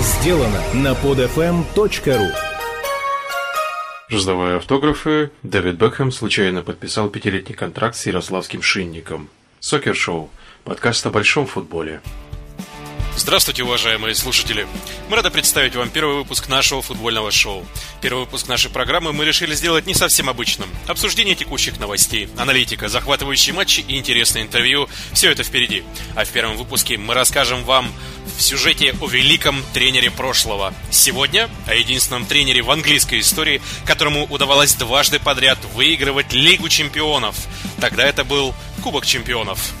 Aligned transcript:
сделано 0.00 0.62
на 0.74 0.92
podfm.ru 0.92 2.30
Раздавая 4.08 4.56
автографы, 4.56 5.30
Дэвид 5.42 5.76
Бекхэм 5.76 6.10
случайно 6.10 6.62
подписал 6.62 7.08
пятилетний 7.08 7.54
контракт 7.54 7.96
с 7.96 8.06
ярославским 8.06 8.60
шинником. 8.60 9.28
Сокер-шоу. 9.60 10.30
Подкаст 10.64 11.06
о 11.06 11.10
большом 11.10 11.46
футболе. 11.46 12.00
Здравствуйте, 13.16 13.64
уважаемые 13.64 14.14
слушатели! 14.14 14.66
Мы 15.10 15.16
рады 15.16 15.30
представить 15.30 15.76
вам 15.76 15.90
первый 15.90 16.16
выпуск 16.16 16.48
нашего 16.48 16.80
футбольного 16.80 17.30
шоу. 17.30 17.66
Первый 18.00 18.20
выпуск 18.20 18.48
нашей 18.48 18.70
программы 18.70 19.12
мы 19.12 19.26
решили 19.26 19.54
сделать 19.54 19.86
не 19.86 19.94
совсем 19.94 20.30
обычным. 20.30 20.68
Обсуждение 20.86 21.34
текущих 21.34 21.78
новостей, 21.78 22.28
аналитика, 22.38 22.88
захватывающие 22.88 23.54
матчи 23.54 23.84
и 23.86 23.98
интересные 23.98 24.44
интервью– 24.44 24.88
все 25.12 25.30
это 25.30 25.42
впереди. 25.42 25.84
А 26.14 26.24
в 26.24 26.30
первом 26.30 26.56
выпуске 26.56 26.96
мы 26.96 27.12
расскажем 27.12 27.62
вам 27.64 27.92
в 28.40 28.42
сюжете 28.42 28.94
о 29.02 29.06
великом 29.06 29.62
тренере 29.74 30.10
прошлого. 30.10 30.72
Сегодня 30.90 31.50
о 31.66 31.74
единственном 31.74 32.24
тренере 32.24 32.62
в 32.62 32.70
английской 32.70 33.20
истории, 33.20 33.60
которому 33.84 34.24
удавалось 34.30 34.74
дважды 34.74 35.18
подряд 35.20 35.58
выигрывать 35.74 36.32
Лигу 36.32 36.70
чемпионов. 36.70 37.36
Тогда 37.80 38.06
это 38.06 38.24
был 38.24 38.54
Кубок 38.82 39.04
чемпионов. 39.04 39.74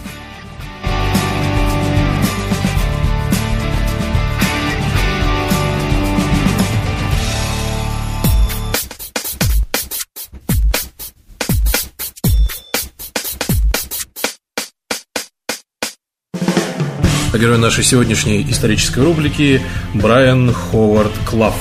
А 17.32 17.38
герой 17.38 17.58
нашей 17.58 17.84
сегодняшней 17.84 18.42
исторической 18.50 19.04
рубрики 19.04 19.62
Брайан 19.94 20.52
Ховард 20.52 21.12
Клафф. 21.26 21.54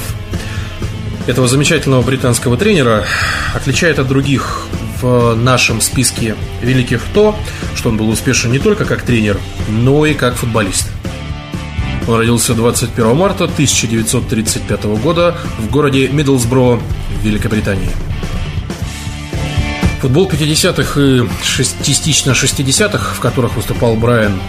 Этого 1.28 1.48
замечательного 1.48 2.02
британского 2.02 2.58
тренера 2.58 3.06
отличает 3.54 4.00
от 4.00 4.08
других 4.08 4.66
в 5.00 5.36
нашем 5.36 5.80
списке 5.80 6.36
великих 6.64 7.04
то, 7.14 7.36
что 7.76 7.90
он 7.90 7.98
был 7.98 8.10
успешен 8.10 8.52
не 8.52 8.58
только 8.58 8.84
как 8.86 9.04
тренер, 9.04 9.38
но 9.68 10.08
и 10.08 10.16
как 10.16 10.34
футболист. 10.36 10.90
Он 12.08 12.18
родился 12.18 12.56
21 12.56 13.16
марта 13.16 13.44
1935 13.44 14.86
года 15.04 15.38
в 15.60 15.70
городе 15.70 16.08
Миддлсбро 16.08 16.78
в 16.78 17.24
Великобритании. 17.24 17.92
Футбол 20.02 20.30
50-х 20.30 21.00
и 21.00 21.28
частично 21.84 22.32
60-х, 22.32 23.16
в 23.16 23.20
которых 23.20 23.56
выступал 23.58 23.96
Брайан, 23.96 24.40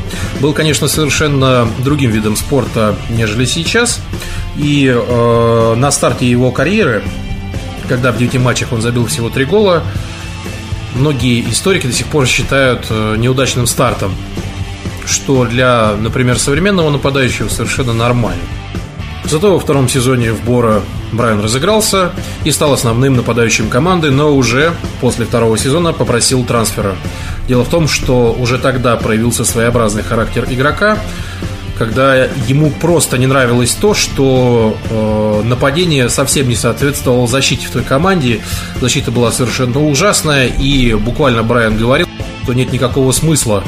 был, 0.41 0.53
конечно, 0.53 0.87
совершенно 0.87 1.69
другим 1.81 2.13
видом 2.13 2.37
спорта, 2.37 2.95
нежели 3.11 3.45
сейчас. 3.47 4.01
И 4.57 4.87
э, 4.87 5.75
на 5.77 5.91
старте 5.91 6.31
его 6.31 6.53
карьеры, 6.53 7.03
когда 7.89 8.13
в 8.13 8.19
9 8.19 8.39
матчах 8.41 8.73
он 8.73 8.81
забил 8.81 9.07
всего 9.07 9.29
3 9.29 9.45
гола, 9.47 9.83
многие 10.95 11.41
историки 11.51 11.89
до 11.89 11.93
сих 11.93 12.07
пор 12.07 12.27
считают 12.27 12.87
э, 12.89 13.17
неудачным 13.17 13.67
стартом, 13.67 14.15
что 15.05 15.45
для, 15.47 15.97
например, 15.99 16.39
современного 16.39 16.91
нападающего 16.91 17.49
совершенно 17.49 17.93
нормально. 17.93 18.43
Зато 19.25 19.53
во 19.53 19.59
втором 19.59 19.89
сезоне 19.89 20.33
в 20.33 20.45
Бора 20.45 20.83
Брайан 21.13 21.41
разыгрался 21.41 22.13
и 22.45 22.51
стал 22.51 22.73
основным 22.73 23.17
нападающим 23.17 23.69
команды, 23.69 24.11
но 24.11 24.35
уже 24.35 24.73
после 25.01 25.25
второго 25.25 25.59
сезона 25.59 25.93
попросил 25.93 26.45
трансфера. 26.45 26.97
Дело 27.49 27.65
в 27.65 27.69
том, 27.69 27.89
что 27.89 28.33
уже 28.33 28.59
тогда 28.59 28.97
проявился 28.97 29.45
своеобразный 29.45 30.03
характер 30.03 30.47
игрока, 30.49 30.99
когда 31.81 32.15
ему 32.47 32.71
просто 32.71 33.17
не 33.17 33.27
нравилось 33.27 33.73
то, 33.73 33.95
что 33.95 34.77
э, 34.91 35.43
нападение 35.47 36.11
совсем 36.11 36.49
не 36.49 36.55
соответствовало 36.55 37.27
защите 37.27 37.67
в 37.67 37.71
той 37.71 37.83
команде. 37.83 38.41
Защита 38.81 39.11
была 39.11 39.33
совершенно 39.33 39.81
ужасная, 39.81 40.47
и 40.47 40.93
буквально 40.95 41.43
Брайан 41.43 41.79
говорил, 41.79 42.07
что 42.43 42.53
нет 42.53 42.73
никакого 42.73 43.13
смысла 43.13 43.65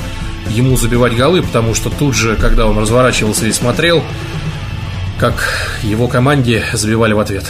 ему 0.51 0.77
забивать 0.77 1.17
голы, 1.17 1.43
потому 1.43 1.75
что 1.75 1.89
тут 1.89 2.15
же, 2.15 2.37
когда 2.37 2.67
он 2.67 2.79
разворачивался 2.79 3.47
и 3.47 3.53
смотрел, 3.53 4.03
как 5.23 5.35
его 5.85 6.09
команде 6.09 6.65
забивали 6.73 7.13
в 7.13 7.21
ответ. 7.21 7.45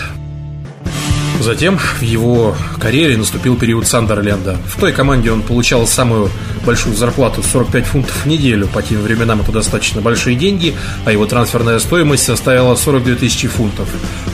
Затем 1.41 1.78
в 1.78 2.03
его 2.03 2.55
карьере 2.78 3.16
наступил 3.16 3.56
период 3.56 3.87
Сандерленда. 3.87 4.59
В 4.66 4.78
той 4.78 4.93
команде 4.93 5.33
он 5.33 5.41
получал 5.41 5.87
самую 5.87 6.28
большую 6.66 6.94
зарплату 6.94 7.43
45 7.43 7.87
фунтов 7.87 8.15
в 8.15 8.27
неделю. 8.27 8.66
По 8.66 8.83
тем 8.83 9.00
временам 9.00 9.41
это 9.41 9.53
достаточно 9.53 10.03
большие 10.03 10.37
деньги, 10.37 10.75
а 11.06 11.12
его 11.12 11.25
трансферная 11.25 11.78
стоимость 11.78 12.25
составила 12.25 12.75
42 12.75 13.15
тысячи 13.15 13.49
фунтов. 13.49 13.89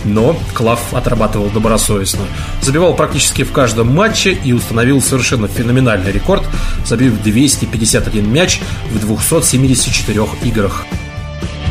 Но 0.04 0.36
Клав 0.52 0.92
отрабатывал 0.92 1.48
добросовестно. 1.48 2.24
Забивал 2.60 2.96
практически 2.96 3.44
в 3.44 3.52
каждом 3.52 3.94
матче 3.94 4.32
и 4.32 4.52
установил 4.52 5.00
совершенно 5.00 5.46
феноменальный 5.46 6.10
рекорд, 6.10 6.42
забив 6.84 7.22
251 7.22 8.32
мяч 8.32 8.60
в 8.90 8.98
274 8.98 10.26
играх. 10.42 10.84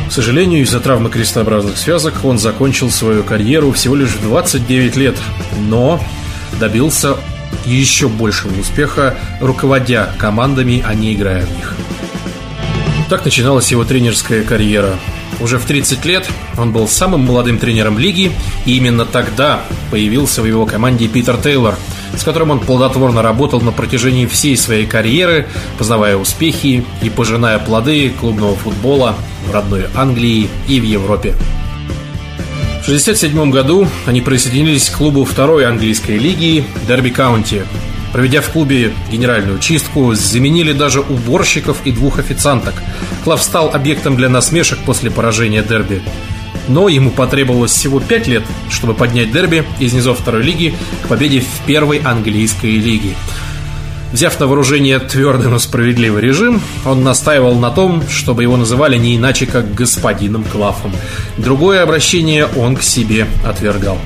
К 0.08 0.12
сожалению, 0.12 0.62
из-за 0.62 0.80
травмы 0.80 1.10
крестообразных 1.10 1.78
связок 1.78 2.24
он 2.24 2.40
закончил 2.40 2.90
свою 2.90 3.24
карьеру 3.24 3.72
всего 3.74 3.96
лишь 3.96 4.12
в 4.12 4.22
29 4.22 4.96
лет, 4.96 5.18
но 5.60 6.02
добился 6.60 7.18
еще 7.66 8.08
большего 8.08 8.58
успеха, 8.60 9.16
руководя 9.42 10.14
командами, 10.18 10.84
а 10.86 10.94
не 10.94 11.14
играя 11.14 11.46
в 11.46 11.56
них. 11.56 11.76
Так 13.10 13.26
начиналась 13.26 13.72
его 13.72 13.84
тренерская 13.84 14.44
карьера. 14.44 14.98
Уже 15.40 15.60
в 15.60 15.66
30 15.66 16.04
лет 16.06 16.28
он 16.58 16.72
был 16.72 16.88
самым 16.88 17.22
молодым 17.22 17.58
тренером 17.60 18.00
лиги, 18.00 18.32
и 18.66 18.78
именно 18.78 19.06
тогда 19.06 19.62
появился 19.92 20.42
в 20.42 20.46
его 20.46 20.66
команде 20.66 21.08
Питер 21.08 21.38
Тейлор– 21.38 21.76
с 22.16 22.24
которым 22.24 22.52
он 22.52 22.60
плодотворно 22.60 23.22
работал 23.22 23.62
на 23.62 23.72
протяжении 23.72 24.26
всей 24.26 24.58
своей 24.58 24.86
карьеры, 24.86 25.48
познавая 25.78 26.18
успехи 26.18 26.84
и 27.02 27.10
пожиная 27.10 27.60
плоды 27.60 28.10
клубного 28.10 28.56
футбола 28.56 29.16
в 29.46 29.52
родной 29.52 29.86
Англии 29.96 30.50
и 30.68 30.80
в 30.80 30.84
Европе. 30.84 31.34
В 32.82 32.90
1967 32.90 33.52
году 33.52 33.88
они 34.06 34.22
присоединились 34.22 34.90
к 34.90 34.98
клубу 34.98 35.26
второй 35.26 35.66
английской 35.66 36.18
лиги 36.18 36.64
Дерби 36.88 37.10
Каунти. 37.10 37.64
Проведя 38.18 38.42
в 38.42 38.50
клубе 38.50 38.94
генеральную 39.12 39.60
чистку, 39.60 40.16
заменили 40.16 40.74
даже 40.74 41.02
уборщиков 41.02 41.86
и 41.86 41.92
двух 41.92 42.18
официанток. 42.18 42.74
Клав 43.24 43.44
стал 43.44 43.70
объектом 43.70 44.16
для 44.16 44.28
насмешек 44.28 44.80
после 44.80 45.12
поражения 45.12 45.62
дерби 45.62 46.02
но 46.68 46.90
ему 46.90 47.12
потребовалось 47.12 47.72
всего 47.72 48.00
5 48.00 48.28
лет, 48.28 48.44
чтобы 48.72 48.96
поднять 48.96 49.32
дерби 49.32 49.64
из 49.80 49.94
низов 49.94 50.20
второй 50.20 50.42
лиги 50.42 50.74
к 51.04 51.10
победе 51.10 51.42
в 51.42 51.66
первой 51.68 52.00
английской 52.00 52.78
лиге. 52.78 53.14
Взяв 54.12 54.40
на 54.40 54.48
вооружение 54.48 54.98
твердый, 54.98 55.52
но 55.52 55.60
справедливый 55.60 56.24
режим, 56.24 56.60
он 56.86 57.04
настаивал 57.04 57.54
на 57.60 57.70
том, 57.70 58.02
чтобы 58.10 58.42
его 58.42 58.58
называли 58.58 58.98
не 58.98 59.16
иначе, 59.16 59.46
как 59.46 59.76
господином 59.76 60.44
Клафом. 60.44 60.92
Другое 61.38 61.84
обращение 61.84 62.48
он 62.58 62.78
к 62.78 62.82
себе 62.82 63.28
отвергал. 63.46 64.00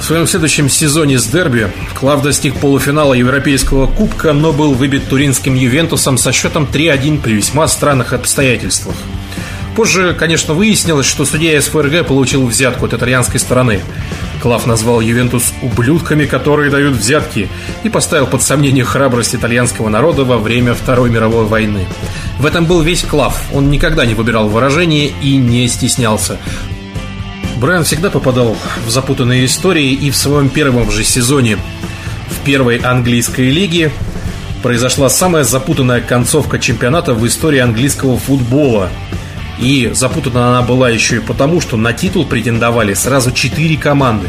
В 0.00 0.04
своем 0.04 0.26
следующем 0.26 0.68
сезоне 0.68 1.18
с 1.18 1.26
дерби 1.26 1.72
Клав 1.94 2.22
достиг 2.22 2.54
полуфинала 2.60 3.14
Европейского 3.14 3.86
кубка, 3.86 4.32
но 4.32 4.52
был 4.52 4.74
выбит 4.74 5.08
туринским 5.08 5.54
Ювентусом 5.54 6.16
со 6.16 6.32
счетом 6.32 6.68
3-1 6.70 7.20
при 7.20 7.34
весьма 7.34 7.66
странных 7.66 8.12
обстоятельствах. 8.12 8.94
Позже, 9.74 10.16
конечно, 10.18 10.54
выяснилось, 10.54 11.06
что 11.06 11.26
судья 11.26 11.60
СФРГ 11.60 12.06
получил 12.06 12.46
взятку 12.46 12.86
от 12.86 12.94
итальянской 12.94 13.38
стороны. 13.38 13.82
Клав 14.40 14.66
назвал 14.66 15.00
Ювентус 15.00 15.52
ублюдками, 15.60 16.24
которые 16.24 16.70
дают 16.70 16.94
взятки, 16.94 17.48
и 17.82 17.88
поставил 17.88 18.26
под 18.26 18.42
сомнение 18.42 18.84
храбрость 18.84 19.34
итальянского 19.34 19.88
народа 19.88 20.24
во 20.24 20.38
время 20.38 20.72
Второй 20.72 21.10
мировой 21.10 21.44
войны. 21.44 21.84
В 22.38 22.46
этом 22.46 22.64
был 22.64 22.80
весь 22.80 23.02
Клав. 23.02 23.38
Он 23.52 23.70
никогда 23.70 24.06
не 24.06 24.14
выбирал 24.14 24.48
выражения 24.48 25.10
и 25.22 25.36
не 25.36 25.68
стеснялся. 25.68 26.38
Брайан 27.56 27.84
всегда 27.84 28.10
попадал 28.10 28.56
в 28.86 28.90
запутанные 28.90 29.46
истории, 29.46 29.92
и 29.92 30.10
в 30.10 30.16
своем 30.16 30.48
первом 30.48 30.90
же 30.90 31.04
сезоне 31.04 31.58
в 32.28 32.44
первой 32.44 32.76
английской 32.76 33.50
лиге 33.50 33.90
произошла 34.62 35.08
самая 35.08 35.44
запутанная 35.44 36.00
концовка 36.00 36.58
чемпионата 36.58 37.14
в 37.14 37.26
истории 37.26 37.60
английского 37.60 38.18
футбола– 38.18 38.90
и 39.58 39.90
запутана 39.94 40.48
она 40.48 40.62
была 40.62 40.90
еще 40.90 41.16
и 41.16 41.20
потому, 41.20 41.60
что 41.60 41.76
на 41.76 41.92
титул 41.92 42.24
претендовали 42.24 42.94
сразу 42.94 43.32
четыре 43.32 43.76
команды. 43.76 44.28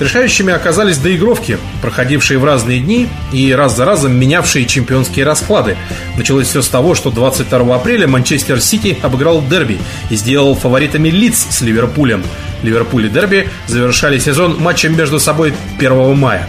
Решающими 0.00 0.52
оказались 0.52 0.98
доигровки, 0.98 1.58
проходившие 1.80 2.38
в 2.38 2.44
разные 2.44 2.80
дни 2.80 3.08
и 3.32 3.52
раз 3.52 3.76
за 3.76 3.84
разом 3.84 4.16
менявшие 4.16 4.66
чемпионские 4.66 5.24
расклады. 5.24 5.76
Началось 6.16 6.48
все 6.48 6.62
с 6.62 6.68
того, 6.68 6.94
что 6.94 7.10
22 7.10 7.74
апреля 7.74 8.08
Манчестер 8.08 8.60
Сити 8.60 8.96
обыграл 9.02 9.42
дерби 9.42 9.78
и 10.10 10.16
сделал 10.16 10.54
фаворитами 10.54 11.08
Лидс 11.08 11.46
с 11.50 11.60
Ливерпулем. 11.60 12.24
Ливерпуль 12.62 13.06
и 13.06 13.08
дерби 13.08 13.48
завершали 13.66 14.18
сезон 14.18 14.56
матчем 14.58 14.96
между 14.96 15.18
собой 15.20 15.54
1 15.78 16.16
мая. 16.16 16.48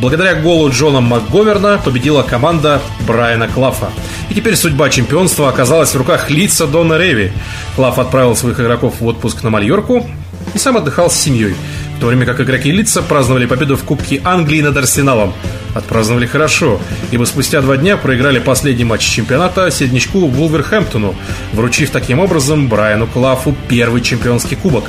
Благодаря 0.00 0.34
голу 0.34 0.70
Джона 0.70 1.00
МакГоверна 1.00 1.80
победила 1.82 2.22
команда 2.22 2.82
Брайана 3.06 3.48
Клафа. 3.48 3.90
И 4.28 4.34
теперь 4.34 4.56
судьба 4.56 4.90
чемпионства 4.90 5.48
оказалась 5.48 5.94
в 5.94 5.96
руках 5.96 6.28
лица 6.28 6.66
Дона 6.66 6.98
Реви. 6.98 7.32
Клаф 7.76 7.98
отправил 7.98 8.36
своих 8.36 8.60
игроков 8.60 9.00
в 9.00 9.06
отпуск 9.06 9.42
на 9.42 9.50
Мальорку 9.50 10.06
и 10.54 10.58
сам 10.58 10.76
отдыхал 10.76 11.10
с 11.10 11.16
семьей– 11.16 11.56
в 11.96 11.98
то 11.98 12.08
время 12.08 12.26
как 12.26 12.40
игроки 12.42 12.70
лица 12.70 13.00
праздновали 13.00 13.46
победу 13.46 13.76
в 13.76 13.82
Кубке 13.82 14.20
Англии 14.22 14.60
над 14.60 14.76
Арсеналом. 14.76 15.32
Отпраздновали 15.74 16.26
хорошо, 16.26 16.78
ибо 17.10 17.24
спустя 17.24 17.62
два 17.62 17.78
дня 17.78 17.96
проиграли 17.96 18.38
последний 18.38 18.84
матч 18.84 19.00
чемпионата 19.00 19.70
середнячку 19.70 20.26
Вулверхэмптону, 20.26 21.14
вручив 21.54 21.90
таким 21.90 22.18
образом 22.18 22.68
Брайану 22.68 23.06
Клафу 23.06 23.56
первый 23.68 24.02
чемпионский 24.02 24.58
кубок. 24.58 24.84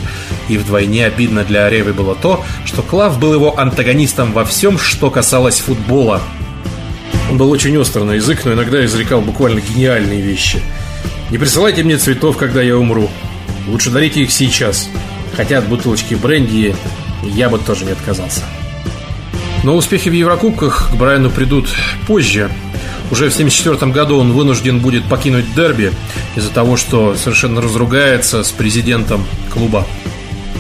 И 0.50 0.58
вдвойне 0.58 1.06
обидно 1.06 1.46
для 1.46 1.70
Ревы 1.70 1.94
было 1.94 2.14
то, 2.14 2.44
что 2.66 2.82
Клаф 2.82 3.20
был 3.20 3.34
его 3.34 3.58
антагонистом 3.58 4.34
во 4.34 4.44
всем, 4.44 4.78
что 4.78 5.10
касалось 5.10 5.60
футбола. 5.60 6.22
Он 7.32 7.38
был 7.38 7.50
очень 7.50 7.78
остр 7.78 8.04
на 8.04 8.14
язык, 8.14 8.44
но 8.44 8.52
иногда 8.52 8.84
изрекал 8.86 9.22
буквально 9.22 9.62
гениальные 9.62 10.22
вещи. 10.22 10.62
«Не 11.32 11.38
присылайте 11.38 11.84
мне 11.84 11.98
цветов, 11.98 12.36
когда 12.38 12.62
я 12.62 12.78
умру. 12.78 13.10
Лучше 13.68 13.92
дарите 13.92 14.24
их 14.24 14.32
сейчас. 14.32 14.90
Хотя 15.38 15.60
от 15.60 15.68
бутылочки 15.68 16.16
бренди 16.16 16.76
я 17.24 17.48
бы 17.48 17.60
тоже 17.60 17.86
не 17.86 17.92
отказался. 17.92 18.42
Но 19.64 19.76
успехи 19.76 20.10
в 20.10 20.14
Еврокубках 20.14 20.90
к 20.92 20.96
Брайану 20.96 21.30
придут 21.30 21.70
позже. 22.08 22.50
Уже 23.12 23.30
в 23.30 23.34
1974 23.34 23.92
году 23.92 24.18
он 24.18 24.34
вынужден 24.34 24.80
будет 24.80 25.06
покинуть 25.06 25.54
дерби 25.56 25.94
из-за 26.36 26.50
того, 26.50 26.76
что 26.76 27.16
совершенно 27.16 27.62
разругается 27.62 28.44
с 28.44 28.52
президентом 28.52 29.26
клуба. 29.54 29.86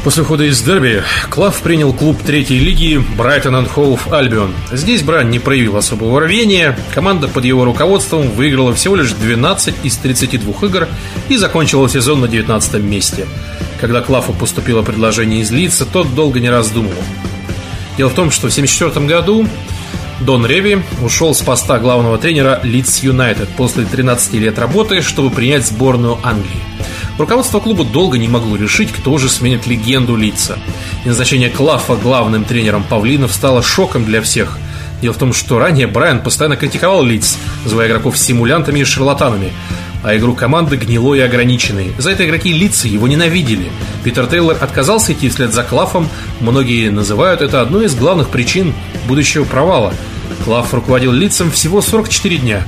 После 0.04 0.24
ухода 0.24 0.46
из 0.46 0.62
дерби 0.62 1.04
Клав 1.30 1.60
принял 1.62 1.92
клуб 1.92 2.18
третьей 2.26 2.60
лиги 2.60 3.04
Брайтон 3.18 3.56
энд 3.56 3.70
Хоув 3.70 4.14
Альбион. 4.14 4.54
Здесь 4.72 5.02
Брайан 5.02 5.30
не 5.30 5.40
проявил 5.40 5.76
особого 5.76 6.22
рвения. 6.22 6.78
Команда 6.94 7.28
под 7.28 7.44
его 7.44 7.66
руководством 7.66 8.30
выиграла 8.30 8.74
всего 8.74 8.96
лишь 8.96 9.12
12 9.12 9.76
из 9.84 9.98
32 9.98 10.54
игр 10.70 10.88
и 11.28 11.36
закончила 11.36 11.90
сезон 11.90 12.22
на 12.22 12.28
19 12.28 12.82
месте. 12.82 13.26
Когда 13.80 14.02
Клафу 14.02 14.34
поступило 14.34 14.82
предложение 14.82 15.42
из 15.42 15.52
Лидса, 15.52 15.86
тот 15.86 16.16
долго 16.16 16.40
не 16.40 16.50
раздумывал. 16.50 17.04
Дело 17.98 18.10
в 18.10 18.14
том, 18.14 18.32
что 18.32 18.50
в 18.50 18.52
1974 18.52 19.06
году 19.06 19.48
Дон 20.22 20.46
Реви 20.46 20.82
ушел 21.04 21.36
с 21.36 21.42
поста 21.42 21.78
главного 21.78 22.18
тренера 22.18 22.60
Лидс 22.64 23.00
Юнайтед 23.04 23.50
после 23.50 23.86
13 23.86 24.34
лет 24.34 24.58
работы, 24.58 25.02
чтобы 25.02 25.30
принять 25.30 25.66
сборную 25.66 26.18
Англии. 26.24 26.62
Руководство 27.20 27.60
клуба 27.60 27.84
долго 27.84 28.18
не 28.18 28.28
могло 28.28 28.56
решить, 28.56 28.92
кто 28.92 29.18
же 29.18 29.30
сменит 29.30 29.68
легенду 29.68 30.16
Лидса. 30.16 30.58
И 31.04 31.08
назначение 31.08 31.50
Клафа 31.50 31.96
главным 31.96 32.46
тренером 32.46 32.84
Павлинов 32.84 33.34
стало 33.34 33.62
шоком 33.62 34.06
для 34.06 34.22
всех. 34.22 34.58
Дело 35.02 35.14
в 35.14 35.18
том, 35.18 35.34
что 35.34 35.60
ранее 35.60 35.86
Брайан 35.86 36.22
постоянно 36.22 36.58
критиковал 36.58 37.04
Лидс, 37.04 37.36
называя 37.64 37.88
игроков 37.88 38.18
симулянтами 38.18 38.80
и 38.80 38.84
шарлатанами 38.84 39.52
а 40.04 40.16
игру 40.16 40.34
команды 40.36 40.78
гнилой 40.78 41.20
и 41.20 41.22
ограниченной. 41.22 41.92
За 41.98 42.12
это 42.12 42.26
игроки 42.26 42.54
лица 42.54 42.88
его 42.88 43.08
ненавидели. 43.08 43.72
Питер 44.04 44.28
Тейлор 44.28 44.58
отказался 44.60 45.14
идти 45.14 45.30
вслед 45.30 45.54
за 45.54 45.64
Клафом, 45.64 46.08
многие 46.40 46.90
называют 46.90 47.42
это 47.42 47.62
одной 47.62 47.86
из 47.86 47.96
главных 47.96 48.30
причин 48.30 48.74
будущего 49.08 49.44
провала. 49.44 49.94
Клаф 50.44 50.74
руководил 50.74 51.12
лицом 51.12 51.52
всего 51.52 51.82
44 51.82 52.38
дня. 52.38 52.64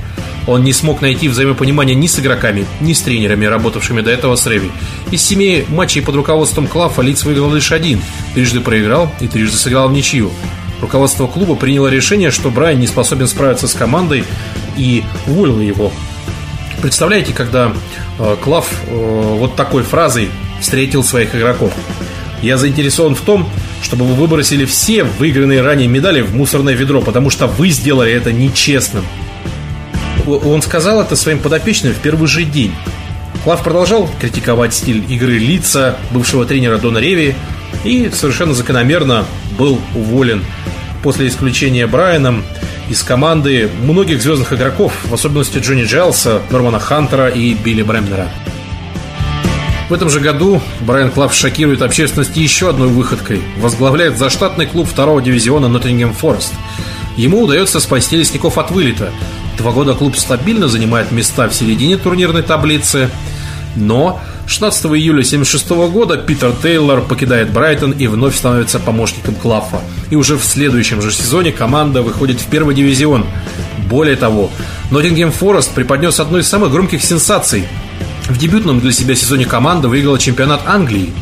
Он 0.46 0.64
не 0.64 0.72
смог 0.72 1.00
найти 1.00 1.28
взаимопонимания 1.28 1.94
ни 1.94 2.06
с 2.06 2.18
игроками, 2.18 2.66
ни 2.80 2.92
с 2.92 3.02
тренерами, 3.02 3.44
работавшими 3.44 4.00
до 4.00 4.10
этого 4.10 4.36
с 4.36 4.46
Реви. 4.46 4.70
Из 5.10 5.22
семи 5.22 5.64
матчей 5.68 6.02
под 6.02 6.16
руководством 6.16 6.66
Клафа 6.66 7.02
Лиц 7.02 7.24
выиграл 7.24 7.54
лишь 7.54 7.72
один, 7.72 8.00
трижды 8.34 8.60
проиграл 8.60 9.12
и 9.20 9.28
трижды 9.28 9.56
сыграл 9.56 9.88
в 9.88 9.92
ничью. 9.92 10.30
Руководство 10.80 11.26
клуба 11.26 11.56
приняло 11.56 11.88
решение, 11.88 12.30
что 12.30 12.50
Брайан 12.50 12.80
не 12.80 12.86
способен 12.86 13.28
справиться 13.28 13.68
с 13.68 13.74
командой 13.74 14.24
и 14.76 15.04
уволило 15.26 15.60
его. 15.60 15.92
Представляете, 16.82 17.34
когда 17.34 17.72
э, 18.18 18.36
Клав 18.40 18.70
э, 18.86 19.34
вот 19.38 19.54
такой 19.54 19.82
фразой 19.82 20.30
встретил 20.60 21.04
своих 21.04 21.34
игроков? 21.34 21.72
Я 22.42 22.56
заинтересован 22.56 23.14
в 23.14 23.20
том, 23.20 23.46
чтобы 23.82 24.06
вы 24.06 24.14
выбросили 24.14 24.64
все 24.64 25.04
выигранные 25.04 25.60
ранее 25.60 25.88
медали 25.88 26.22
в 26.22 26.34
мусорное 26.34 26.74
ведро, 26.74 27.02
потому 27.02 27.28
что 27.28 27.46
вы 27.46 27.68
сделали 27.68 28.12
это 28.12 28.32
нечестным. 28.32 29.04
Он 30.26 30.62
сказал 30.62 31.02
это 31.02 31.16
своим 31.16 31.38
подопечным 31.38 31.92
в 31.92 31.98
первый 31.98 32.28
же 32.28 32.44
день. 32.44 32.74
Клав 33.44 33.62
продолжал 33.62 34.08
критиковать 34.18 34.72
стиль 34.72 35.04
игры 35.12 35.38
лица 35.38 35.98
бывшего 36.12 36.46
тренера 36.46 36.78
Дона 36.78 36.98
Реви 36.98 37.34
и 37.84 38.10
совершенно 38.12 38.54
закономерно 38.54 39.24
был 39.58 39.80
уволен. 39.94 40.44
После 41.02 41.28
исключения 41.28 41.86
Брайаном 41.86 42.44
из 42.90 43.04
команды 43.04 43.70
многих 43.82 44.20
звездных 44.20 44.52
игроков, 44.52 44.92
в 45.04 45.14
особенности 45.14 45.58
Джонни 45.58 45.84
Джайлса, 45.84 46.42
Нормана 46.50 46.80
Хантера 46.80 47.28
и 47.28 47.54
Билли 47.54 47.82
Бремнера. 47.82 48.28
В 49.88 49.92
этом 49.92 50.10
же 50.10 50.18
году 50.18 50.60
Брайан 50.80 51.12
Клав 51.12 51.32
шокирует 51.32 51.82
общественность 51.82 52.36
еще 52.36 52.68
одной 52.68 52.88
выходкой. 52.88 53.40
Возглавляет 53.58 54.18
заштатный 54.18 54.66
клуб 54.66 54.88
второго 54.88 55.22
дивизиона 55.22 55.68
Ноттингем 55.68 56.12
Форест. 56.12 56.52
Ему 57.16 57.42
удается 57.42 57.78
спасти 57.78 58.16
лесников 58.16 58.58
от 58.58 58.72
вылета. 58.72 59.12
Два 59.56 59.70
года 59.70 59.94
клуб 59.94 60.16
стабильно 60.16 60.66
занимает 60.66 61.12
места 61.12 61.48
в 61.48 61.54
середине 61.54 61.96
турнирной 61.96 62.42
таблицы, 62.42 63.08
но 63.76 64.20
16 64.50 64.86
июля 64.86 65.20
1976 65.20 65.92
года 65.92 66.16
Питер 66.16 66.52
Тейлор 66.60 67.02
покидает 67.02 67.52
Брайтон 67.52 67.92
и 67.92 68.08
вновь 68.08 68.36
становится 68.36 68.80
помощником 68.80 69.36
Клаффа. 69.36 69.80
И 70.10 70.16
уже 70.16 70.36
в 70.36 70.44
следующем 70.44 71.00
же 71.00 71.12
сезоне 71.12 71.52
команда 71.52 72.02
выходит 72.02 72.40
в 72.40 72.46
первый 72.46 72.74
дивизион. 72.74 73.24
Более 73.88 74.16
того, 74.16 74.50
Ноттингем 74.90 75.30
Форест 75.30 75.70
преподнес 75.72 76.18
одну 76.18 76.38
из 76.38 76.48
самых 76.48 76.72
громких 76.72 77.00
сенсаций. 77.00 77.64
В 78.28 78.38
дебютном 78.38 78.80
для 78.80 78.90
себя 78.90 79.14
сезоне 79.14 79.46
команда 79.46 79.88
выиграла 79.88 80.18
чемпионат 80.18 80.62
Англии. 80.66 81.12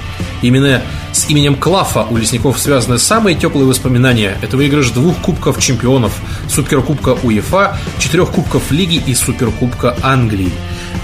Именно 0.40 0.80
с 1.12 1.28
именем 1.28 1.54
Клафа 1.54 2.06
у 2.08 2.16
лесников 2.16 2.58
связаны 2.58 2.98
самые 2.98 3.36
теплые 3.36 3.66
воспоминания. 3.66 4.38
Это 4.40 4.56
выигрыш 4.56 4.90
двух 4.90 5.18
кубков 5.18 5.60
чемпионов, 5.60 6.14
суперкубка 6.48 7.10
УЕФА, 7.22 7.78
четырех 7.98 8.30
кубков 8.30 8.70
лиги 8.70 9.02
и 9.06 9.14
суперкубка 9.14 9.98
Англии. 10.02 10.50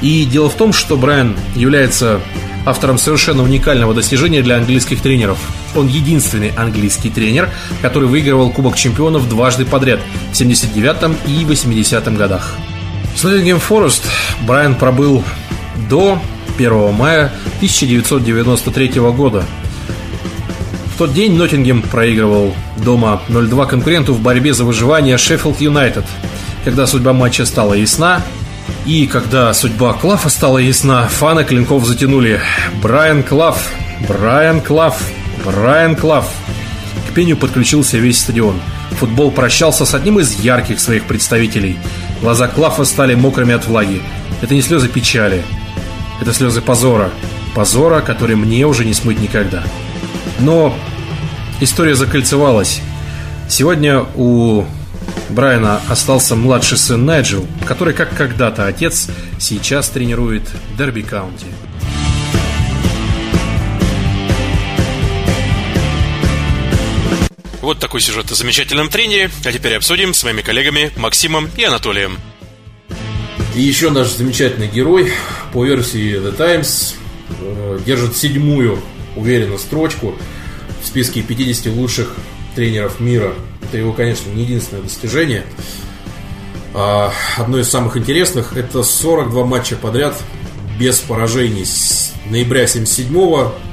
И 0.02 0.24
дело 0.24 0.48
в 0.48 0.54
том, 0.54 0.72
что 0.72 0.96
Брайан 0.96 1.36
является 1.54 2.20
автором 2.66 2.98
совершенно 2.98 3.42
уникального 3.42 3.94
достижения 3.94 4.42
для 4.42 4.56
английских 4.56 5.00
тренеров. 5.00 5.38
Он 5.74 5.86
единственный 5.86 6.50
английский 6.50 7.10
тренер, 7.10 7.50
который 7.82 8.08
выигрывал 8.08 8.50
Кубок 8.50 8.76
чемпионов 8.76 9.28
дважды 9.28 9.64
подряд 9.64 10.00
в 10.32 10.36
79 10.36 11.16
и 11.26 11.44
80 11.44 12.16
годах. 12.16 12.56
С 13.16 13.22
Ноттингем 13.22 13.60
Форест 13.60 14.04
Брайан 14.42 14.74
пробыл 14.74 15.22
до 15.88 16.20
1 16.56 16.92
мая 16.92 17.32
1993 17.56 18.88
года. 19.12 19.44
В 20.94 20.98
тот 20.98 21.12
день 21.12 21.36
Ноттингем 21.36 21.82
проигрывал 21.82 22.54
дома 22.76 23.20
0-2 23.28 23.68
конкуренту 23.68 24.14
в 24.14 24.20
борьбе 24.20 24.54
за 24.54 24.64
выживание 24.64 25.18
Шеффилд 25.18 25.60
Юнайтед. 25.60 26.04
Когда 26.64 26.86
судьба 26.86 27.12
матча 27.12 27.44
стала 27.46 27.74
ясна, 27.74 28.22
и 28.86 29.06
когда 29.06 29.54
судьба 29.54 29.94
Клафа 29.94 30.28
стала 30.28 30.58
ясна, 30.58 31.08
фаны 31.08 31.44
клинков 31.44 31.86
затянули 31.86 32.40
«Брайан 32.82 33.22
Клаф! 33.22 33.70
Брайан 34.06 34.60
Клаф! 34.60 35.02
Брайан 35.44 35.96
Клаф!» 35.96 36.26
К 37.08 37.14
пению 37.14 37.36
подключился 37.36 37.96
весь 37.96 38.18
стадион. 38.18 38.60
Футбол 38.98 39.30
прощался 39.30 39.86
с 39.86 39.94
одним 39.94 40.18
из 40.18 40.38
ярких 40.38 40.80
своих 40.80 41.04
представителей. 41.04 41.78
Глаза 42.20 42.46
Клафа 42.46 42.84
стали 42.84 43.14
мокрыми 43.14 43.54
от 43.54 43.66
влаги. 43.66 44.02
Это 44.42 44.54
не 44.54 44.62
слезы 44.62 44.88
печали, 44.88 45.42
это 46.20 46.32
слезы 46.32 46.60
позора. 46.60 47.10
Позора, 47.54 48.00
который 48.00 48.36
мне 48.36 48.66
уже 48.66 48.84
не 48.84 48.94
смыть 48.94 49.20
никогда. 49.20 49.62
Но 50.40 50.74
история 51.60 51.94
закольцевалась. 51.94 52.80
Сегодня 53.48 54.04
у 54.14 54.64
Брайана 55.34 55.80
остался 55.88 56.36
младший 56.36 56.78
сын 56.78 57.04
Найджел, 57.04 57.44
который, 57.66 57.92
как 57.92 58.16
когда-то 58.16 58.68
отец, 58.68 59.08
сейчас 59.40 59.88
тренирует 59.88 60.44
Дерби 60.78 61.02
Каунти. 61.02 61.46
Вот 67.60 67.80
такой 67.80 68.00
сюжет 68.00 68.30
о 68.30 68.34
замечательном 68.36 68.90
тренере. 68.90 69.28
А 69.44 69.50
теперь 69.50 69.74
обсудим 69.74 70.14
с 70.14 70.22
моими 70.22 70.42
коллегами 70.42 70.92
Максимом 70.96 71.48
и 71.56 71.64
Анатолием. 71.64 72.18
И 73.56 73.60
еще 73.60 73.90
наш 73.90 74.12
замечательный 74.12 74.68
герой, 74.68 75.12
по 75.52 75.64
версии 75.64 76.14
The 76.14 76.36
Times, 76.36 76.94
э, 77.40 77.80
держит 77.84 78.16
седьмую 78.16 78.80
уверенно 79.16 79.58
строчку 79.58 80.14
в 80.80 80.86
списке 80.86 81.22
50 81.22 81.72
лучших 81.72 82.14
тренеров 82.54 83.00
мира. 83.00 83.34
Это 83.74 83.80
его, 83.80 83.92
конечно, 83.92 84.30
не 84.30 84.44
единственное 84.44 84.84
достижение. 84.84 85.44
А 86.74 87.12
одно 87.36 87.58
из 87.58 87.68
самых 87.68 87.96
интересных– 87.96 88.52
это 88.56 88.84
42 88.84 89.44
матча 89.44 89.74
подряд 89.74 90.16
без 90.78 91.00
поражений 91.00 91.64
с 91.64 92.12
ноября 92.26 92.68
77 92.68 93.12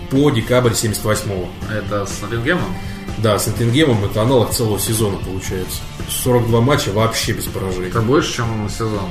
по 0.10 0.32
декабрь 0.32 0.74
78 0.74 1.46
Это 1.70 2.08
с 2.08 2.20
Ноттингемом? 2.20 2.76
Да, 3.20 3.38
с 3.38 3.46
Ноттингемом 3.46 4.04
это 4.04 4.24
аналог 4.24 4.50
целого 4.50 4.80
сезона 4.80 5.20
получается. 5.20 5.82
42 6.10 6.62
матча 6.62 6.90
вообще 6.90 7.34
без 7.34 7.46
поражений. 7.46 7.90
Это 7.90 8.02
больше, 8.02 8.38
чем 8.38 8.68
сезон. 8.72 9.08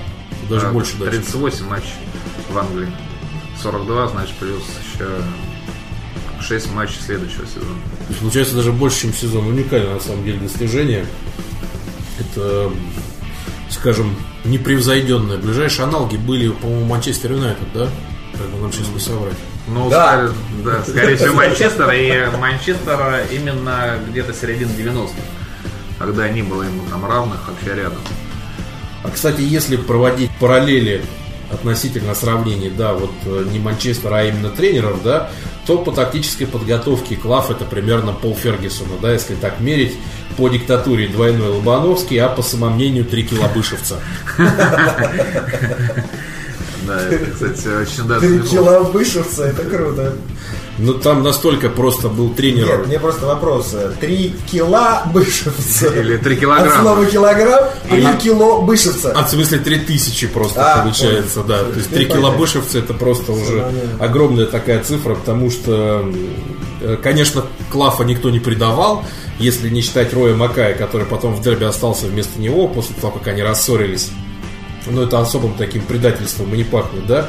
Даже 0.48 0.66
Да, 0.66 0.72
больше 0.72 0.96
даже. 0.96 1.12
38 1.12 1.68
матчей 1.68 1.94
в 2.50 2.58
Англии. 2.58 2.90
42, 3.62 4.08
значит, 4.08 4.34
плюс 4.38 4.64
еще 4.82 5.06
6 6.40 6.72
матчей 6.72 7.00
следующего 7.04 7.46
сезона. 7.46 7.74
То 7.98 8.08
есть, 8.08 8.20
получается 8.20 8.54
даже 8.56 8.72
больше, 8.72 9.02
чем 9.02 9.12
сезон. 9.14 9.46
Уникальное 9.46 9.94
на 9.94 10.00
самом 10.00 10.24
деле 10.24 10.38
достижение. 10.38 11.06
Это, 12.18 12.70
скажем, 13.70 14.14
непревзойденное. 14.44 15.38
Ближайшие 15.38 15.84
аналоги 15.86 16.16
были, 16.16 16.48
по-моему, 16.50 16.84
Манчестер 16.86 17.32
Юнайтед, 17.32 17.72
да? 17.74 17.88
Как 18.36 18.48
бы 18.48 18.58
нам 18.60 18.72
сейчас 18.72 18.88
не 18.88 19.00
соврать. 19.00 19.34
Ну, 19.68 19.88
Да. 19.90 20.12
скорее, 20.12 20.32
да, 20.64 20.82
скорее 20.82 21.16
всего, 21.16 21.34
Манчестер. 21.34 21.90
И 21.92 22.36
Манчестер 22.38 23.24
именно 23.30 23.98
где-то 24.08 24.32
середина 24.32 24.70
90-х. 24.70 25.14
Когда 25.98 26.28
не 26.28 26.42
было 26.42 26.62
ему 26.62 26.82
там 26.90 27.04
равных 27.06 27.46
вообще 27.48 27.74
рядом. 27.76 27.98
А, 29.02 29.10
кстати, 29.10 29.40
если 29.42 29.76
проводить 29.76 30.30
параллели 30.40 31.02
относительно 31.50 32.14
сравнений, 32.14 32.70
да, 32.70 32.94
вот 32.94 33.10
э, 33.24 33.46
не 33.50 33.58
Манчестера, 33.58 34.16
а 34.16 34.24
именно 34.24 34.50
тренеров, 34.50 35.02
да, 35.02 35.30
то 35.70 35.78
по 35.78 35.92
тактической 35.92 36.48
подготовке 36.48 37.14
Клав 37.14 37.48
это 37.52 37.64
примерно 37.64 38.12
Пол 38.12 38.34
Фергюсона, 38.34 38.94
да, 39.00 39.12
если 39.12 39.36
так 39.36 39.60
мерить, 39.60 39.96
по 40.36 40.48
диктатуре 40.48 41.06
двойной 41.06 41.50
Лобановский, 41.50 42.18
а 42.18 42.28
по 42.28 42.42
самомнению 42.42 43.04
три 43.04 43.22
килобышевца. 43.22 44.00
Да, 46.86 46.98
это, 47.02 47.30
кстати, 47.30 47.68
очень 47.68 48.08
да, 48.08 48.18
Три 48.18 48.38
смешно. 48.38 48.50
кило 48.50 48.80
вышивца, 48.84 49.44
это 49.44 49.62
круто. 49.64 50.14
Ну 50.82 50.94
там 50.94 51.22
настолько 51.22 51.68
просто 51.68 52.08
был 52.08 52.30
тренер. 52.30 52.66
Нет, 52.78 52.86
мне 52.86 52.98
просто 52.98 53.26
вопрос. 53.26 53.74
Три 54.00 54.34
кила 54.50 55.02
бышевца. 55.12 55.86
Или 55.88 56.16
три 56.16 56.34
От 56.34 56.40
килограмма. 56.40 56.80
слова 56.82 57.04
килограмм, 57.04 57.64
три 57.88 58.06
кило 58.22 58.62
бышевца. 58.62 59.12
А 59.14 59.24
в 59.24 59.30
смысле 59.30 59.58
3000 59.58 60.26
просто 60.28 60.74
А, 60.74 60.82
получается, 60.82 61.42
да. 61.42 61.64
То 61.64 61.76
есть 61.76 61.90
3 61.90 62.04
Теперь 62.06 62.16
килобышевца 62.16 62.78
это 62.78 62.94
просто 62.94 63.32
уже 63.32 63.60
понятно. 63.62 64.04
огромная 64.04 64.46
такая 64.46 64.82
цифра, 64.82 65.14
потому 65.16 65.50
что, 65.50 66.10
э, 66.80 66.96
конечно, 67.02 67.44
Клафа 67.70 68.04
никто 68.04 68.30
не 68.30 68.40
предавал, 68.40 69.04
если 69.38 69.68
не 69.68 69.82
считать 69.82 70.14
Роя 70.14 70.34
Макая, 70.34 70.74
который 70.74 71.06
потом 71.06 71.34
в 71.34 71.42
дерби 71.42 71.64
остался 71.64 72.06
вместо 72.06 72.40
него 72.40 72.68
после 72.68 72.94
того, 72.96 73.18
как 73.18 73.28
они 73.28 73.42
рассорились. 73.42 74.08
Но 74.86 75.02
это 75.02 75.20
особым 75.20 75.54
таким 75.58 75.82
предательством 75.82 76.54
и 76.54 76.56
не 76.56 76.64
пахнет, 76.64 77.06
да. 77.06 77.28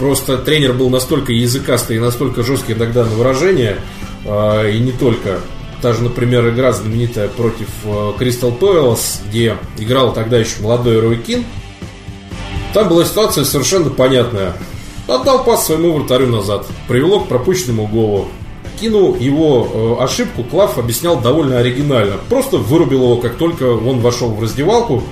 Просто 0.00 0.38
тренер 0.38 0.72
был 0.72 0.88
настолько 0.88 1.30
языкастый 1.30 1.96
и 1.96 2.00
настолько 2.00 2.42
жесткий 2.42 2.72
иногда 2.72 3.04
на 3.04 3.10
выражение, 3.10 3.76
а, 4.24 4.66
и 4.66 4.78
не 4.78 4.92
только. 4.92 5.40
Та 5.82 5.92
же, 5.92 6.02
например, 6.02 6.48
игра 6.48 6.72
знаменитая 6.72 7.28
против 7.28 7.68
Кристал 8.18 8.50
Пэлас, 8.52 9.20
где 9.28 9.58
играл 9.76 10.14
тогда 10.14 10.38
еще 10.38 10.62
молодой 10.62 11.00
Рой 11.00 11.18
Кин. 11.18 11.44
Там 12.72 12.88
была 12.88 13.04
ситуация 13.04 13.44
совершенно 13.44 13.90
понятная. 13.90 14.54
Отдал 15.06 15.44
пас 15.44 15.66
своему 15.66 15.92
вратарю 15.92 16.28
назад. 16.28 16.66
Привело 16.88 17.20
к 17.20 17.28
пропущенному 17.28 17.86
голу. 17.86 18.28
Кинул 18.80 19.16
его 19.16 19.98
э, 20.00 20.04
ошибку, 20.04 20.44
Клав 20.44 20.78
объяснял 20.78 21.20
довольно 21.20 21.58
оригинально. 21.58 22.16
Просто 22.30 22.56
вырубил 22.56 23.02
его, 23.02 23.16
как 23.18 23.34
только 23.34 23.64
он 23.64 24.00
вошел 24.00 24.30
в 24.30 24.42
раздевалку. 24.42 25.02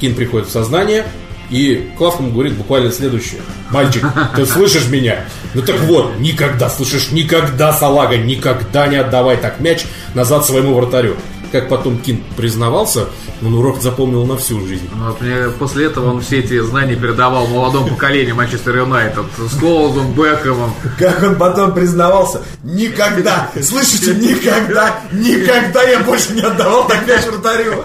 Кин 0.00 0.14
приходит 0.14 0.48
в 0.48 0.52
сознание, 0.52 1.06
и 1.52 1.90
Клав 1.98 2.18
говорит 2.32 2.54
буквально 2.54 2.90
следующее. 2.90 3.42
Мальчик, 3.70 4.04
ты 4.34 4.46
слышишь 4.46 4.88
меня? 4.88 5.24
Ну 5.52 5.60
так 5.60 5.78
вот, 5.80 6.18
никогда, 6.18 6.70
слышишь, 6.70 7.12
никогда, 7.12 7.74
салага, 7.74 8.16
никогда 8.16 8.86
не 8.86 8.96
отдавай 8.96 9.36
так 9.36 9.60
мяч 9.60 9.84
назад 10.14 10.46
своему 10.46 10.74
вратарю. 10.74 11.16
Как 11.52 11.68
потом 11.68 11.98
Кин 11.98 12.24
признавался, 12.34 13.08
он 13.42 13.54
урок 13.54 13.82
запомнил 13.82 14.24
на 14.24 14.38
всю 14.38 14.66
жизнь. 14.66 14.88
Ну, 14.94 15.08
Вот 15.08 15.20
мне 15.20 15.50
после 15.58 15.84
этого 15.84 16.10
он 16.10 16.22
все 16.22 16.38
эти 16.38 16.58
знания 16.60 16.96
передавал 16.96 17.46
молодому 17.46 17.88
поколению 17.88 18.34
Манчестер 18.34 18.78
Юнайтед 18.78 19.26
с 19.36 19.58
Колдом, 19.60 20.14
Бекхэмом. 20.14 20.72
Как 20.98 21.22
он 21.22 21.36
потом 21.36 21.74
признавался, 21.74 22.40
никогда, 22.62 23.50
слышите, 23.62 24.14
никогда, 24.14 25.00
никогда 25.12 25.82
я 25.82 26.00
больше 26.00 26.32
не 26.32 26.40
отдавал 26.40 26.88
так 26.88 27.06
мяч 27.06 27.26
вратарю. 27.26 27.84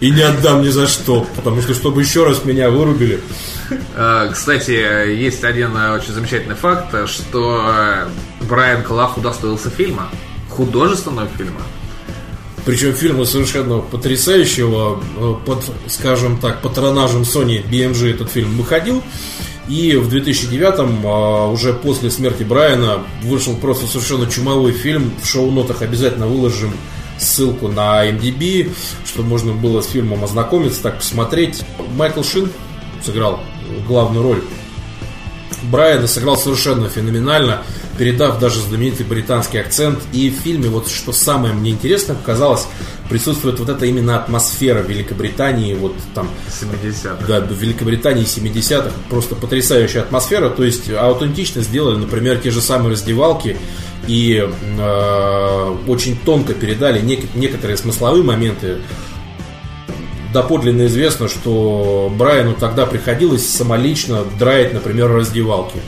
И 0.00 0.10
не 0.10 0.22
отдам 0.22 0.62
ни 0.62 0.68
за 0.68 0.88
что, 0.88 1.26
потому 1.36 1.62
что, 1.62 1.74
чтобы 1.74 2.00
еще 2.00 2.24
раз 2.24 2.44
меня 2.44 2.70
вырубили. 2.70 3.20
Э, 3.94 4.30
Кстати, 4.32 4.72
есть 5.14 5.44
один 5.44 5.76
э, 5.76 5.94
очень 5.94 6.12
замечательный 6.12 6.56
факт, 6.56 7.08
что 7.08 7.72
э, 7.72 8.08
Брайан 8.46 8.82
Клафф 8.82 9.18
удостоился 9.18 9.70
фильма, 9.70 10.08
художественного 10.48 11.28
фильма. 11.38 11.60
Причем 12.64 12.92
фильма 12.92 13.24
совершенно 13.24 13.78
потрясающего, 13.78 15.02
э, 15.16 15.34
под, 15.46 15.64
скажем 15.88 16.38
так, 16.38 16.60
патронажем 16.60 17.22
Sony 17.22 17.66
BMG 17.68 18.10
этот 18.14 18.30
фильм 18.30 18.56
выходил. 18.56 19.02
И 19.68 19.96
в 19.96 20.12
2009-м, 20.12 21.06
а, 21.06 21.48
уже 21.48 21.72
после 21.72 22.10
смерти 22.10 22.42
Брайана, 22.42 23.04
вышел 23.22 23.54
просто 23.54 23.86
совершенно 23.86 24.28
чумовой 24.28 24.72
фильм. 24.72 25.12
В 25.22 25.26
шоу-нотах 25.26 25.82
обязательно 25.82 26.26
выложим 26.26 26.72
ссылку 27.18 27.68
на 27.68 28.04
MDB, 28.08 28.72
чтобы 29.06 29.28
можно 29.28 29.52
было 29.52 29.80
с 29.80 29.86
фильмом 29.86 30.24
ознакомиться, 30.24 30.82
так 30.82 30.98
посмотреть. 30.98 31.62
Майкл 31.96 32.22
Шин 32.22 32.50
сыграл 33.04 33.40
главную 33.86 34.24
роль. 34.24 34.42
Брайана 35.62 36.06
сыграл 36.06 36.36
совершенно 36.36 36.88
феноменально, 36.88 37.62
передав 38.00 38.38
даже 38.38 38.60
знаменитый 38.60 39.04
британский 39.04 39.58
акцент. 39.58 39.98
И 40.14 40.30
в 40.30 40.42
фильме, 40.42 40.70
вот 40.70 40.88
что 40.88 41.12
самое 41.12 41.52
мне 41.52 41.72
интересно 41.72 42.14
показалось, 42.14 42.66
присутствует 43.10 43.60
вот 43.60 43.68
эта 43.68 43.84
именно 43.84 44.16
атмосфера 44.16 44.80
Великобритании, 44.80 45.74
вот 45.74 45.94
там 46.14 46.30
70-х. 46.48 47.26
да, 47.28 47.40
Великобритании 47.40 48.24
70-х 48.24 48.90
просто 49.10 49.34
потрясающая 49.34 50.00
атмосфера. 50.00 50.48
То 50.48 50.64
есть 50.64 50.90
аутентично 50.90 51.60
сделали, 51.60 51.96
например, 51.96 52.38
те 52.38 52.50
же 52.50 52.62
самые 52.62 52.92
раздевалки 52.92 53.58
и 54.06 54.48
э, 54.78 55.76
очень 55.86 56.16
тонко 56.16 56.54
передали 56.54 57.02
нек- 57.02 57.28
некоторые 57.34 57.76
смысловые 57.76 58.24
моменты. 58.24 58.78
Доподлинно 60.32 60.86
известно, 60.86 61.28
что 61.28 62.10
Брайану 62.16 62.54
тогда 62.54 62.86
приходилось 62.86 63.46
самолично 63.46 64.24
драить, 64.38 64.72
например, 64.72 65.12
раздевалки. 65.12 65.80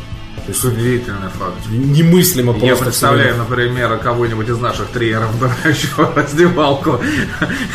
То 0.46 0.50
есть 0.52 0.64
Удивительный 0.64 1.28
факт. 1.38 1.54
немыслимо 1.70 2.52
просто. 2.52 2.66
Я 2.66 2.76
представляю, 2.76 3.36
например, 3.36 3.96
кого-нибудь 3.98 4.48
из 4.48 4.58
наших 4.58 4.88
тренеров, 4.88 5.30
драющего 5.38 6.12
раздевалку. 6.16 7.00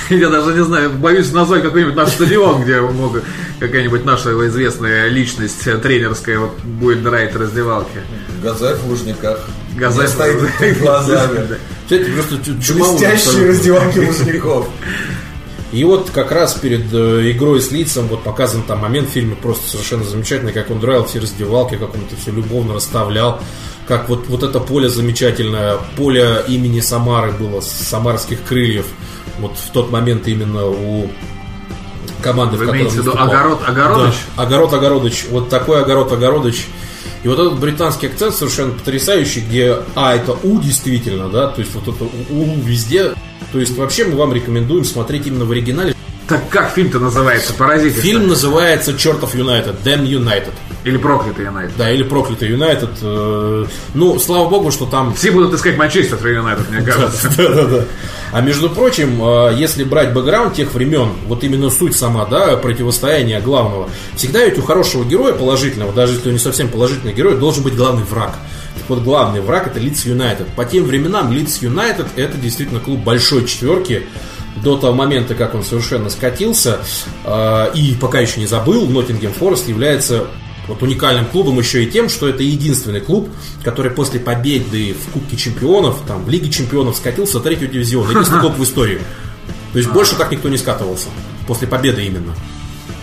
Я 0.10 0.30
даже 0.30 0.54
не 0.54 0.64
знаю, 0.66 0.90
боюсь 0.92 1.32
назвать 1.32 1.64
какой-нибудь 1.64 1.96
наш 1.96 2.10
стадион, 2.10 2.64
где 2.64 2.82
могут 2.82 3.24
какая-нибудь 3.60 4.04
наша 4.04 4.32
известная 4.48 5.08
личность 5.08 5.64
тренерская 5.82 6.40
вот 6.40 6.60
будет 6.64 7.04
драить 7.04 7.36
раздевалки. 7.36 8.02
Газель 8.44 8.76
в 8.76 8.88
Лужниках. 8.90 9.40
Мне 9.76 9.90
стоит 10.08 10.80
глазами. 10.82 11.48
Это 11.90 12.12
просто 12.12 12.38
чу- 12.44 12.60
чумово 12.62 12.98
Блестящие 12.98 13.48
раздевалки 13.48 14.00
Лужников. 14.08 14.68
И 15.72 15.84
вот 15.84 16.12
как 16.12 16.32
раз 16.32 16.54
перед 16.54 16.94
э, 16.94 17.32
игрой 17.32 17.62
с 17.62 17.72
лицом 17.72 18.08
вот 18.08 18.24
показан 18.24 18.64
там 18.64 18.80
момент 18.80 19.10
в 19.10 19.12
фильме 19.12 19.36
просто 19.36 19.70
совершенно 19.70 20.06
замечательный, 20.06 20.54
как 20.54 20.72
он 20.72 20.80
драил 20.80 21.06
все 21.06 21.20
раздевалки, 21.20 21.76
как 21.76 21.94
он 21.94 22.02
это 22.02 22.16
все 22.16 22.32
любовно 22.32 22.74
расставлял, 22.74 23.42
как 23.86 24.08
вот, 24.08 24.28
вот 24.28 24.44
это 24.44 24.62
поле 24.62 24.88
замечательное, 24.88 25.78
поле 25.98 26.44
имени 26.48 26.80
Самары 26.80 27.34
было, 27.34 27.60
с 27.60 27.68
самарских 27.68 28.44
крыльев, 28.44 28.86
вот 29.40 29.58
в 29.58 29.72
тот 29.72 29.92
момент 29.92 30.28
именно 30.28 30.66
у 30.68 31.10
команды, 32.22 32.58
Вы 32.58 32.68
в 32.68 32.72
имеете 32.72 32.92
в 32.92 32.96
виду. 33.00 33.12
Огород 33.18 33.60
Огородыч? 33.66 34.16
Да, 34.36 34.44
Огород 34.44 34.74
Огородыч, 34.74 35.26
вот 35.30 35.50
такой 35.50 35.82
Огород 35.82 36.12
Огородыч. 36.12 36.68
И 37.24 37.28
вот 37.28 37.40
этот 37.40 37.60
британский 37.60 38.08
акцент 38.08 38.36
совершенно 38.36 38.74
потрясающий, 38.74 39.42
где 39.42 39.78
А 39.96 40.16
это 40.16 40.34
У 40.44 40.60
действительно, 40.60 41.30
да, 41.30 41.48
то 41.48 41.62
есть 41.62 41.74
вот 41.74 41.88
это 41.88 42.04
У 42.04 42.56
везде. 42.62 43.14
То 43.52 43.60
есть 43.60 43.78
вообще 43.78 44.06
мы 44.06 44.16
вам 44.16 44.34
рекомендуем 44.34 44.84
смотреть 44.84 45.28
именно 45.28 45.46
в 45.46 45.52
оригинале. 45.52 45.96
Так 46.28 46.50
как 46.50 46.72
фильм-то 46.74 47.00
называется? 47.00 47.54
Поразительно. 47.54 48.04
Фильм 48.04 48.28
называется 48.28 48.98
«Чертов 48.98 49.34
Юнайтед», 49.34 49.76
«Damn 49.86 50.06
United». 50.06 50.52
Или 50.84 50.98
Проклятый 50.98 51.46
Юнайтед? 51.46 51.78
Да, 51.78 51.90
или 51.90 52.04
«Проклятый 52.04 52.50
Юнайтед». 52.50 52.90
Э, 53.02 53.66
Ну, 53.94 54.20
слава 54.20 54.50
богу, 54.50 54.72
что 54.72 54.86
там 54.86 55.14
Все 55.16 55.32
будут 55.32 55.54
искать 55.54 55.78
Манчестер 55.78 56.26
Юнайтед, 56.28 56.70
мне 56.70 56.82
кажется. 56.82 57.32
Да, 57.38 57.50
да, 57.54 57.64
да. 57.66 57.86
А 58.34 58.42
между 58.42 58.70
прочим, 58.70 59.22
э, 59.22 59.56
если 59.58 59.86
брать 59.86 60.14
бэкграунд 60.14 60.54
тех 60.54 60.74
времен, 60.74 61.12
вот 61.28 61.44
именно 61.46 61.70
суть 61.70 61.96
сама, 61.96 62.26
да, 62.26 62.58
противостояния 62.58 63.40
главного, 63.40 63.90
всегда 64.16 64.44
ведь 64.44 64.58
у 64.58 64.62
хорошего 64.64 65.06
героя 65.06 65.34
положительного, 65.34 65.94
даже 65.94 66.14
если 66.14 66.28
он 66.28 66.34
не 66.34 66.40
совсем 66.40 66.68
положительный 66.68 67.14
герой, 67.14 67.38
должен 67.38 67.64
быть 67.64 67.76
главный 67.76 68.04
враг. 68.04 68.36
Так 68.76 68.84
вот, 68.90 69.00
главный 69.00 69.40
враг 69.42 69.68
это 69.68 69.80
Лидс 69.80 70.06
Юнайтед. 70.06 70.48
По 70.56 70.66
тем 70.66 70.84
временам 70.84 71.32
Лидс 71.32 71.62
Юнайтед 71.62 72.08
это 72.18 72.38
действительно 72.38 72.82
клуб 72.82 73.00
большой 73.00 73.46
четверки. 73.46 74.06
До 74.64 74.78
того 74.78 74.94
момента, 74.94 75.36
как 75.36 75.56
он 75.56 75.64
совершенно 75.64 76.10
скатился, 76.10 76.80
э, 77.26 77.72
и 77.76 77.96
пока 78.00 78.20
еще 78.20 78.40
не 78.40 78.48
забыл, 78.48 78.88
Ноттингем 78.88 79.34
Форест 79.34 79.68
является 79.68 80.28
вот 80.68 80.82
уникальным 80.84 81.26
клубом 81.26 81.60
еще 81.60 81.84
и 81.84 81.88
тем, 81.90 82.10
что 82.10 82.28
это 82.28 82.44
единственный 82.44 83.00
клуб, 83.00 83.30
который 83.64 83.92
после 83.92 84.20
победы 84.20 84.94
в 84.94 85.12
Кубке 85.12 85.38
Чемпионов, 85.38 86.02
там, 86.08 86.24
в 86.24 86.30
Лиге 86.30 86.50
Чемпионов 86.50 86.98
скатился 86.98 87.40
в 87.40 87.44
третью 87.44 87.70
дивизион. 87.70 88.10
Единственный 88.10 88.42
клуб 88.42 88.58
в 88.58 88.64
истории. 88.64 89.00
То 89.72 89.80
есть 89.80 89.92
больше 89.92 90.16
так 90.16 90.32
никто 90.32 90.50
не 90.50 90.58
скатывался. 90.58 91.08
После 91.48 91.68
победы 91.68 92.06
именно. 92.06 92.34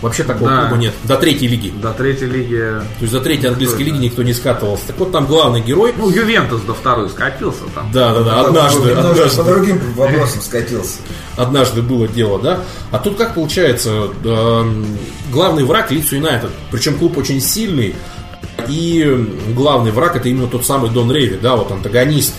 Вообще 0.01 0.23
такого 0.23 0.49
Да. 0.49 0.61
клуба 0.61 0.77
нет. 0.81 0.93
До 1.03 1.17
третьей 1.17 1.47
лиги. 1.47 1.73
До 1.81 1.91
третьей 1.93 2.27
лиги... 2.27 2.57
То 2.57 3.01
есть 3.01 3.13
до 3.13 3.21
третьей 3.21 3.49
английской 3.49 3.83
лиги 3.83 3.97
никто 3.97 4.23
не 4.23 4.33
скатывался. 4.33 4.87
Так 4.87 4.97
вот 4.99 5.11
там 5.11 5.25
главный 5.25 5.61
герой. 5.61 5.93
Ну, 5.97 6.09
Ювентус 6.09 6.61
до 6.61 6.73
второй 6.73 7.09
скатился 7.09 7.63
там. 7.73 7.91
Да, 7.91 8.13
да, 8.13 8.21
да, 8.23 8.41
однажды, 8.41 8.91
однажды. 8.91 9.37
по 9.37 9.43
другим 9.43 9.79
вопросам 9.95 10.41
скатился. 10.41 10.99
однажды 11.37 11.81
было 11.81 12.07
дело, 12.07 12.39
да? 12.39 12.59
А 12.91 12.99
тут 12.99 13.17
как 13.17 13.33
получается, 13.35 14.09
эм, 14.23 14.85
главный 15.31 15.63
враг 15.63 15.91
Лиц 15.91 16.11
Юнайтед, 16.11 16.51
причем 16.71 16.97
клуб 16.97 17.17
очень 17.17 17.41
сильный, 17.41 17.95
и 18.67 19.29
главный 19.55 19.91
враг 19.91 20.15
это 20.15 20.29
именно 20.29 20.47
тот 20.47 20.65
самый 20.65 20.89
Дон 20.89 21.11
Рейви, 21.11 21.37
да, 21.41 21.55
вот 21.55 21.71
антагонист 21.71 22.33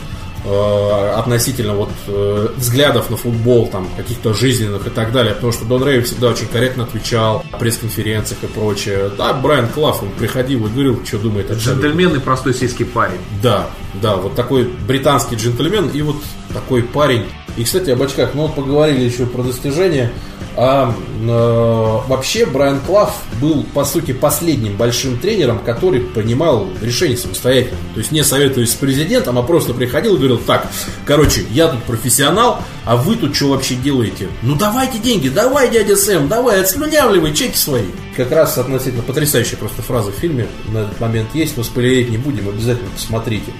относительно 0.46 1.74
вот 1.74 1.90
э, 2.06 2.48
взглядов 2.56 3.10
на 3.10 3.16
футбол, 3.16 3.68
там, 3.68 3.88
каких-то 3.96 4.32
жизненных 4.32 4.86
и 4.86 4.90
так 4.90 5.12
далее, 5.12 5.34
потому 5.34 5.52
что 5.52 5.64
Дон 5.64 5.84
Рейви 5.84 6.02
всегда 6.02 6.28
очень 6.28 6.46
корректно 6.46 6.84
отвечал 6.84 7.44
на 7.50 7.58
пресс-конференциях 7.58 8.42
и 8.44 8.46
прочее. 8.46 9.10
Да, 9.16 9.32
Брайан 9.32 9.68
Клафф, 9.68 10.02
он 10.02 10.10
приходил 10.10 10.66
и 10.66 10.70
говорил, 10.70 11.04
что 11.04 11.18
думает. 11.18 11.50
Джентльмен 11.50 12.14
и 12.14 12.18
простой 12.18 12.54
сельский 12.54 12.84
парень. 12.84 13.18
Да, 13.42 13.66
да, 13.94 14.16
вот 14.16 14.34
такой 14.34 14.64
британский 14.64 15.36
джентльмен 15.36 15.88
и 15.88 16.02
вот 16.02 16.16
такой 16.52 16.82
парень. 16.82 17.24
И, 17.56 17.64
кстати, 17.64 17.90
об 17.90 18.02
очках, 18.02 18.30
ну 18.34 18.42
вот 18.42 18.54
поговорили 18.54 19.00
еще 19.00 19.26
про 19.26 19.42
достижения. 19.42 20.12
А 20.58 20.90
э, 20.90 22.08
вообще 22.08 22.46
Брайан 22.46 22.80
Клафф 22.80 23.12
был, 23.42 23.64
по 23.74 23.84
сути, 23.84 24.12
последним 24.12 24.76
большим 24.76 25.18
тренером, 25.18 25.58
который 25.58 26.00
принимал 26.00 26.66
решения 26.80 27.16
самостоятельно. 27.16 27.76
То 27.92 28.00
есть 28.00 28.10
не 28.10 28.24
советуясь 28.24 28.70
с 28.70 28.74
президентом, 28.74 29.38
а 29.38 29.42
просто 29.42 29.74
приходил 29.74 30.14
и 30.14 30.18
говорил, 30.18 30.38
так, 30.38 30.66
короче, 31.04 31.44
я 31.50 31.68
тут 31.68 31.82
профессионал, 31.82 32.62
а 32.86 32.96
вы 32.96 33.16
тут 33.16 33.36
что 33.36 33.50
вообще 33.50 33.74
делаете? 33.74 34.28
Ну 34.42 34.54
давайте 34.54 34.98
деньги, 34.98 35.28
давай, 35.28 35.70
дядя 35.70 35.94
Сэм, 35.94 36.26
давай, 36.28 36.62
отслюнявливай 36.62 37.34
чеки 37.34 37.56
свои. 37.56 37.88
Как 38.16 38.32
раз 38.32 38.56
относительно 38.56 39.02
потрясающая 39.02 39.58
просто 39.58 39.82
фраза 39.82 40.10
в 40.10 40.14
фильме 40.14 40.46
на 40.68 40.78
этот 40.78 40.98
момент 41.00 41.34
есть, 41.34 41.58
но 41.58 41.64
спойлерить 41.64 42.08
не 42.08 42.16
будем, 42.16 42.48
обязательно 42.48 42.88
посмотрите. 42.94 43.52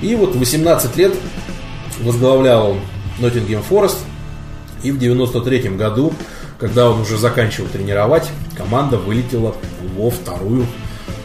И 0.00 0.14
вот 0.14 0.34
в 0.34 0.38
18 0.38 0.96
лет 0.96 1.12
возглавлял 2.00 2.76
Ноттингем 3.18 3.62
Форест. 3.62 3.98
И 4.82 4.90
в 4.92 4.98
93 4.98 5.70
году, 5.70 6.12
когда 6.58 6.90
он 6.90 7.00
уже 7.00 7.16
заканчивал 7.18 7.68
тренировать, 7.68 8.28
команда 8.56 8.96
вылетела 8.98 9.54
во 9.96 10.10
вторую 10.10 10.66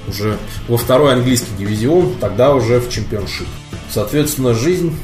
уже 0.07 0.37
во 0.67 0.77
второй 0.77 1.13
английский 1.13 1.51
дивизион, 1.57 2.15
тогда 2.19 2.53
уже 2.53 2.79
в 2.79 2.89
чемпионшип. 2.89 3.47
Соответственно, 3.89 4.53
жизнь 4.53 4.95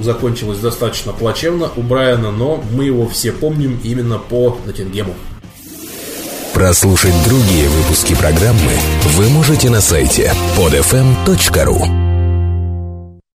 закончилась 0.00 0.58
достаточно 0.58 1.12
плачевно 1.12 1.70
у 1.76 1.82
Брайана, 1.82 2.30
но 2.30 2.62
мы 2.72 2.84
его 2.84 3.08
все 3.08 3.32
помним 3.32 3.80
именно 3.82 4.18
по 4.18 4.58
Ноттингему. 4.64 5.14
Прослушать 6.54 7.14
другие 7.26 7.68
выпуски 7.68 8.14
программы 8.14 8.72
вы 9.16 9.28
можете 9.28 9.68
на 9.68 9.80
сайте 9.80 10.32
podfm.ru 10.56 12.05